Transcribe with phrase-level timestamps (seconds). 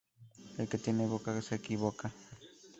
[0.57, 2.09] El que tiene boca, se equivoca